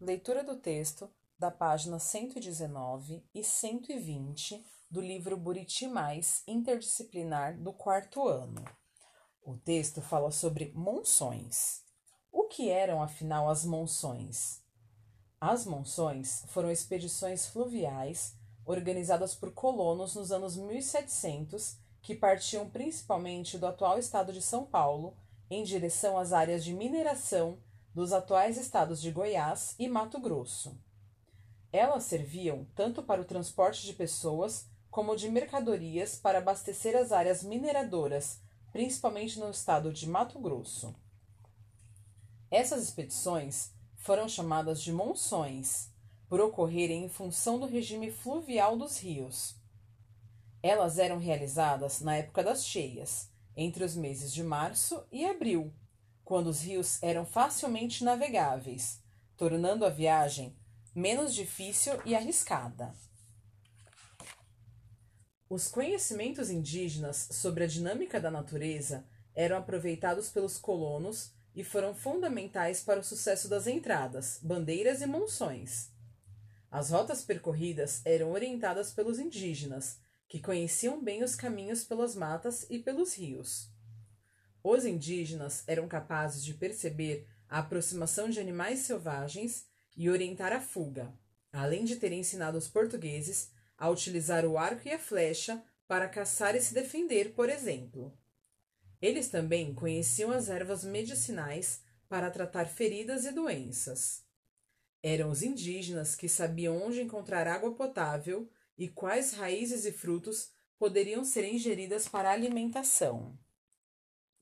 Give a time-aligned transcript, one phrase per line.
[0.00, 8.28] Leitura do texto da página 119 e 120 do livro Buriti Mais Interdisciplinar do quarto
[8.28, 8.64] ano.
[9.42, 11.82] O texto fala sobre monções.
[12.30, 14.62] O que eram, afinal, as monções?
[15.40, 23.66] As monções foram expedições fluviais organizadas por colonos nos anos 1700 que partiam principalmente do
[23.66, 25.16] atual estado de São Paulo
[25.50, 27.58] em direção às áreas de mineração
[27.98, 30.78] dos atuais estados de Goiás e Mato Grosso.
[31.72, 37.42] Elas serviam tanto para o transporte de pessoas como de mercadorias para abastecer as áreas
[37.42, 40.94] mineradoras, principalmente no estado de Mato Grosso.
[42.48, 45.92] Essas expedições foram chamadas de monções,
[46.28, 49.56] por ocorrerem em função do regime fluvial dos rios.
[50.62, 55.74] Elas eram realizadas na época das cheias, entre os meses de março e abril,
[56.28, 59.02] quando os rios eram facilmente navegáveis,
[59.34, 60.54] tornando a viagem
[60.94, 62.94] menos difícil e arriscada.
[65.48, 72.82] Os conhecimentos indígenas sobre a dinâmica da natureza eram aproveitados pelos colonos e foram fundamentais
[72.82, 75.90] para o sucesso das entradas, bandeiras e monções.
[76.70, 79.98] As rotas percorridas eram orientadas pelos indígenas,
[80.28, 83.77] que conheciam bem os caminhos pelas matas e pelos rios.
[84.62, 91.12] Os indígenas eram capazes de perceber a aproximação de animais selvagens e orientar a fuga,
[91.52, 96.54] além de ter ensinado os portugueses a utilizar o arco e a flecha para caçar
[96.54, 98.12] e se defender, por exemplo.
[99.00, 104.24] Eles também conheciam as ervas medicinais para tratar feridas e doenças.
[105.02, 111.24] Eram os indígenas que sabiam onde encontrar água potável e quais raízes e frutos poderiam
[111.24, 113.38] ser ingeridas para alimentação.